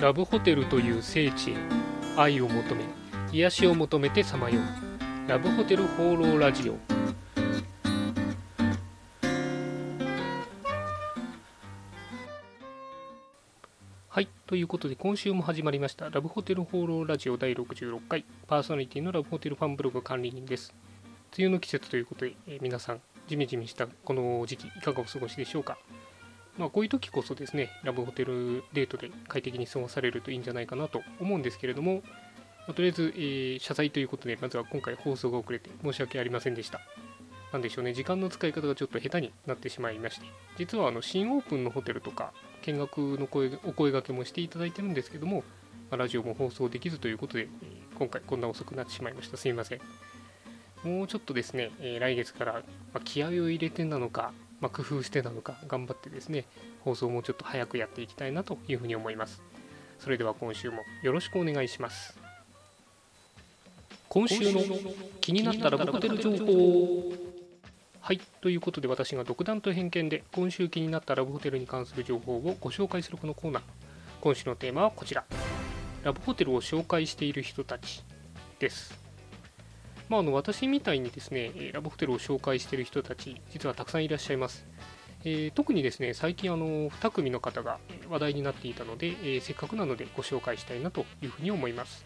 [0.00, 1.54] ラブホテルという聖地へ
[2.16, 2.84] 愛を求め
[3.32, 5.28] 癒しを求めてさまよう。
[5.28, 6.76] ラブホテル放浪ラジオ。
[14.08, 18.24] はいということで今週も始まりましたラブホテル放浪ラジオ第66回。
[18.46, 20.72] パーソナリティのラブホテルファンブログ管理人です。
[21.36, 25.78] 梅雨の季節ということで、えー皆さんジメジメしたこの時期いかがお過ごしでしょうか？
[26.56, 32.02] まあ、こういう時こそですね、ラブホテルデートで快適に過ごされるといいんじゃないかなと思うんですけれども、
[32.66, 36.80] まあとりあえず、えー謝罪ということで、まずは今回放送が遅れて申し訳ありませんでした。
[37.52, 40.26] なんでしょうね、時間の使い方がちょっと下手になってしまいまして、
[40.58, 45.44] 実はあの新オープンのホテルとか、見学の声お声掛けもしていただいてるんですけども、
[45.90, 47.48] まあラジオも放送できずということで、
[47.98, 49.36] 今回こんな遅くなってしまいました。
[49.36, 49.80] すいません。
[50.84, 54.32] もうちょっとですね、え来月から、ま気合を入れてなのか、
[54.64, 56.46] まあ工夫してなのか、頑張ってですね、
[56.84, 59.42] 放送もちょっと早くやっていきたいなというふうに思います。
[59.98, 62.18] それでは今週もよろしくお願いします。
[64.08, 64.62] 今週の
[65.20, 67.12] 気になったラブホテル情報
[68.00, 73.62] はい、ということで私が独断と偏見で今週気になったラブホテルに関する情報をご紹介するこのコーナー。
[74.22, 75.24] 今週のテーマはこちら。
[76.04, 78.02] ラブホテルを紹介している人たち
[78.58, 79.03] です。
[80.08, 84.66] まあ、あの私みたいにですね、ラブホテルを紹介している人たち、実はたくさんいらっしゃいます。
[85.24, 87.78] えー特にですね最近あの2組の方が
[88.10, 92.04] 話題になっていたので、えーせっかくなのでご紹介したいなというふうに思います、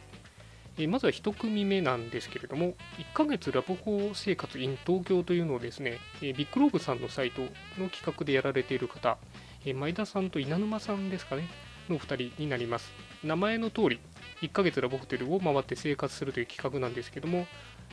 [0.78, 7.42] えーまずは1組目なんですけれども1ヶ月ラブホ生活 in 東京というのをですね、えビッグローブさんのサイト
[7.80, 9.18] の企画でやられている方、
[9.64, 11.48] え前田さんと稲沼さんですかね
[11.92, 12.90] の2人になります。
[13.24, 14.00] 名前の通り
[14.42, 17.46] 1ヶ月ラブホテルを回って生活するという企画なんですけども、ま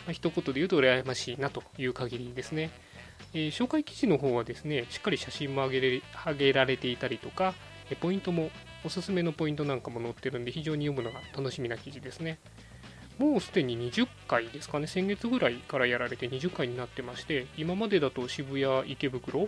[0.10, 2.72] あ、一言で言うと羨ましいなという限りですね。
[3.34, 7.54] えー紹介記事の方はですね、しっかり写真も上げれ上げられていたりとか、
[8.00, 8.50] ポイントも、
[8.84, 12.40] おすすめのポイントなんかも載ってるんで、非常に読むのが楽しみな記事ですね。
[13.18, 19.48] もうすでに20回ですかね、先月ぐらいからやられて20回になってまして、今までだと渋谷、池袋、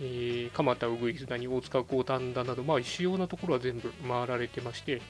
[0.00, 5.02] えー蒲田、うぐいす谷、大塚、五反田など、まあ、主要なところは全部回られてまして、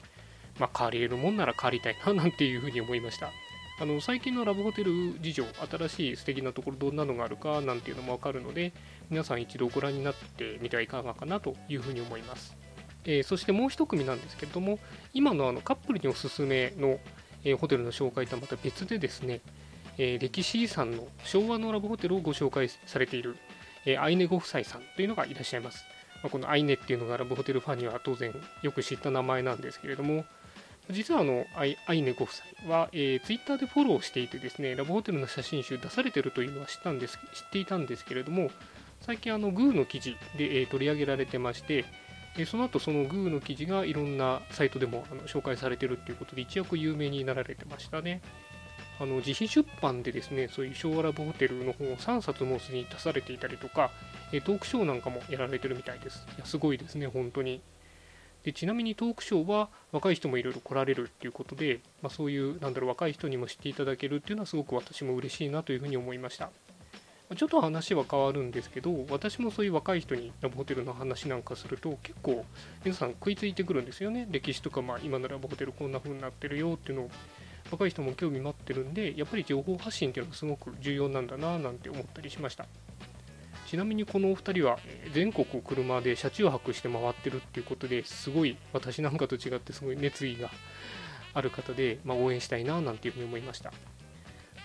[0.59, 3.31] まあ、借りれるもんなら借りたいな、 なんていうふうに思いました。
[3.79, 8.73] あの最近のラブホテル事情、新しい素敵なところどんなのがあるかなんていうのもわかるので、
[9.09, 12.55] 皆さん一度ご覧になってみてはいかがかなというふうに思います。
[13.05, 14.77] えーそしてもう一組なんですけれども、
[15.13, 16.99] 今のあのカップルにおすすめの、
[17.43, 19.41] えーホテルの紹介とはまた別でですね、
[19.97, 23.35] えー歴史遺産の昭和のラブホテルをご紹介されている、
[23.85, 25.85] えーアイネご夫妻さんというのがいらっしゃいます。
[26.23, 30.25] まあ、このアイネっていうのがラブホテルファンには当然よく知った名前なんですけれども、
[30.89, 32.33] 実はあのアイアイネご夫
[32.63, 38.49] 妻は、えー、ツイッターでフォローしていてですねラブホテルの写真集出されてるというのは知ったんです知っていたんですけれども
[38.99, 41.85] 最近あのグーの記事で、えー取り上げられてまして、
[42.37, 48.21] えーその後そのグーの記事がいろんなサイトでもあの紹介されてるっていうことで一躍有名になられてましたね
[49.01, 53.89] あの自費出版でですねそういう昭和ラブホテルの本を3冊もうすでに出されていたりとか、
[54.31, 56.23] えトークショーなんかもやられてるみたいです。
[56.37, 57.61] いやすごいですね本当に。
[58.43, 66.51] でちなみにトークショーは若い人もいろいろ来られるっていうことで、まあ、そういうなんだろう若い人にも知っていただけるっていうのはすごく私も嬉しいなというふうに思いました。
[67.35, 72.45] ちょっと話は変わるんですけど私もそういう若い人にラブホテルの話なんかすると結構
[72.83, 74.27] 皆さん食いついてくるんですよね。
[74.29, 77.11] 歴史とか、まあ、今のラブホテルこんな風になってるよっていうのを
[77.71, 82.65] 若い人も興味持ってるんでやっぱり情報発信っていうのがすごく重要なんだななんて思ったりしました。
[83.67, 84.77] ちなみにこのお二人は
[85.13, 90.51] 全国を車で車中泊して回ってるっていうことですごい私なんかと違ってすごい熱意が
[91.33, 93.71] ある方で、まあ、応援したいななんていうふうに思いました。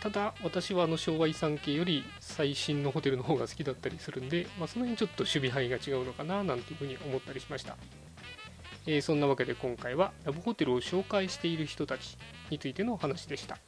[0.03, 7.77] ただ私はあの昭和遺産系より最新のホテルの方が好きだったりするんで、まあ、その辺ちょっと守備範囲が違うのかななんていうふうに思ったりしました、
[8.87, 12.17] えーそんなわけで今回はラブホテルを紹介している人たち
[12.51, 13.59] についてのお話でした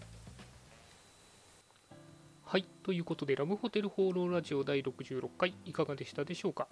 [2.45, 6.67] はい、ということで、ラブホテル放浪ラジオ第66回、いかがでしたでしょうか？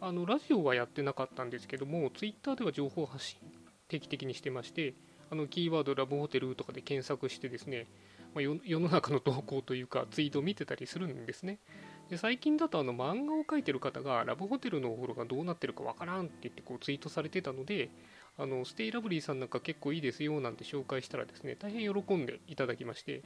[0.00, 3.38] あのラジオはやってなかったんですけども、ツイッターでは情報発信、
[3.86, 4.94] 定期的にしてまして、
[5.30, 7.86] あのキーワードラブホテルとかで検索してですね、
[8.34, 11.58] まあ、世の中の投稿というか、ツイートを見てたりするんですね。
[12.10, 17.90] で最近だとあの漫画を描いてる方が、ラブホテルのお風呂がどうなってるかわからんって言ってこうツイートされてたので、
[18.38, 23.22] あのステイラブリーさんなんか結構いいですよなんて紹介したらですね、大変喜んでいただきまして、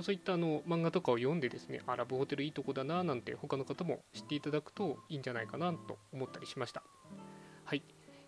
[0.00, 6.82] そういったあの漫画とかを読んでですね、あ、ラブホテルいいとこだななんて他の方も知っていただくといいんじゃないかなと思ったりしました。
[7.64, 7.82] はい。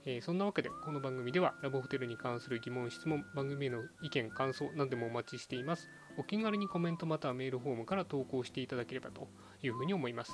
[0.08, 5.90] えーそんなわけで、この番組ではラブホテルに関する疑問、質問、番組への意見、感想、何でもお待ちしています。
[6.16, 9.26] お気軽にコメントまたはメールフォームから投稿していただければと
[9.64, 10.32] いうふうに思います。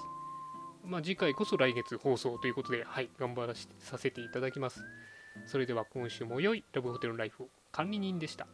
[0.84, 4.84] まあ、次回こそ来月放送ということで、はい、頑張らさせていただきます。
[5.46, 8.46] それでは今週も良いラブホテルライフを管理人でした